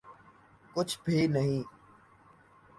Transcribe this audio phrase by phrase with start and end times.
[0.75, 1.63] کچھ بھی نہیں۔